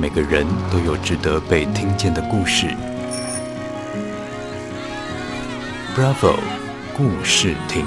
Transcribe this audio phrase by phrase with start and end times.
[0.00, 2.68] 每个人都有值得被听见的故事。
[5.94, 6.38] Bravo，
[6.96, 7.84] 故事亭。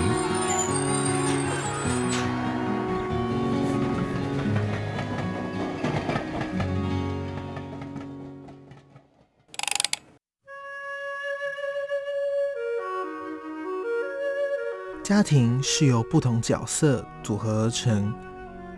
[15.03, 18.13] 家庭是由不同角色组合而成，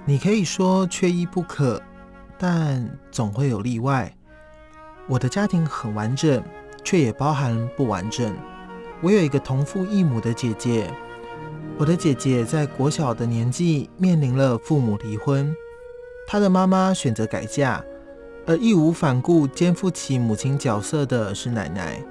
[0.05, 1.83] 你可以说缺一不可。
[2.37, 4.11] 但总会有例外。
[5.07, 6.43] 我的家庭很完整，
[6.83, 8.33] 却也包含不完整。
[9.01, 10.91] 我有一个同父异母的姐姐。
[11.77, 15.53] 我的姐姐在国小的年纪面临了父母离婚，
[16.25, 17.83] 她的妈妈选择改嫁，
[18.45, 22.01] 而义无反顾肩负起母亲角色的是奶奶。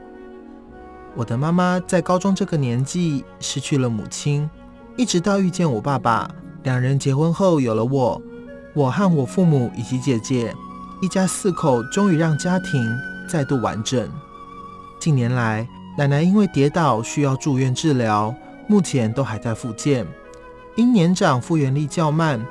[1.17, 4.49] 我的妈妈在高中这个年纪失去了母亲，
[4.97, 6.31] 一直到遇见我爸爸，
[6.65, 8.21] 两人结婚后有了我。
[8.75, 10.53] 我和我父母以及姐姐
[11.01, 14.11] 一家四口，终于让家庭再度完整。
[14.99, 18.35] 近年来，奶奶因为跌倒需要住院治疗，
[18.67, 20.05] 目前都还在复健。
[20.77, 22.45] 因年长复原力较慢，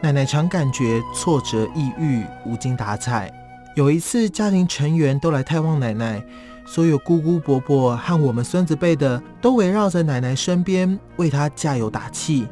[0.00, 3.32] 奶奶常感觉挫折、抑郁、无精打采。
[3.76, 6.20] 有一次，家庭成员都来探望奶奶，
[6.66, 12.48] 所有姑姑伯伯和我们孙子辈的都围绕着奶奶身边，为她加油打气。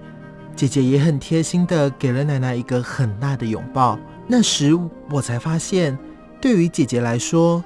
[0.57, 3.99] 姐姐也很贴心的给了奶奶一个很大的拥抱。
[4.27, 4.77] 那时
[5.11, 5.97] 我才发现，
[6.41, 7.63] 对于姐姐来说，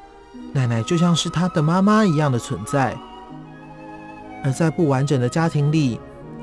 [0.52, 2.98] 奶奶就像是她的妈妈一样的存在。
[4.42, 6.00] 而在不完整的家庭里，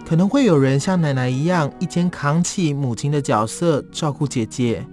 [0.08, 4.88] 可能会有人像奶奶一样，一肩扛起母亲的角色，照顾姐姐。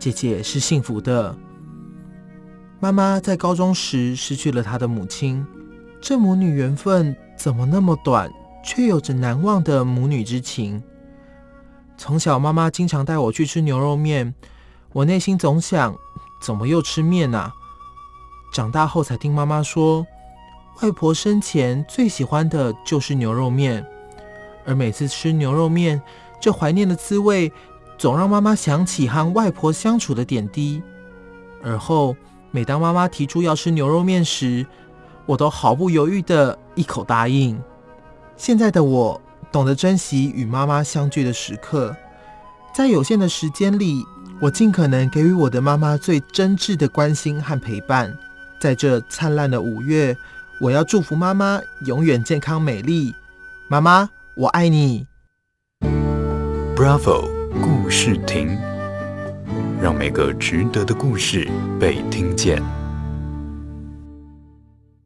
[0.00, 1.36] 姐姐是幸福的。
[2.80, 5.46] 妈妈在高中时失去了她的母亲，
[6.00, 8.28] 这母女缘分怎么那么短？
[8.62, 10.82] 却有着难忘的母女之情。
[11.96, 14.34] 从小，妈妈经常带我去吃牛肉面，
[14.92, 15.94] 我内心总想：
[16.40, 17.52] 怎么又吃面啊？
[18.52, 20.06] 长大后才听妈妈说，
[20.80, 23.86] 外婆生前最喜欢的就是牛肉面，
[24.66, 26.00] 而每次吃牛肉面，
[26.40, 27.52] 这怀念的滋味
[27.96, 30.82] 总让妈妈想起和外婆相处的点滴。
[31.62, 32.16] 而后，
[32.50, 34.66] 每当妈妈提出要吃牛肉面时，
[35.24, 37.60] 我都毫不犹豫地一口答应。
[38.42, 39.22] 现在的我
[39.52, 41.94] 懂得珍惜与妈妈相聚的时刻，
[42.74, 44.04] 在有限的时间里，
[44.40, 48.12] 我尽可能给予我的妈妈最真挚的关心和陪伴。
[48.60, 50.16] 在这灿烂的五月，
[50.60, 53.14] 我要祝福妈妈永远健康美丽。
[53.68, 55.06] 妈妈，我爱你。
[56.74, 57.30] Bravo，
[57.62, 58.58] 故事亭，
[59.80, 61.48] 让每个值得的故事
[61.78, 62.60] 被听见。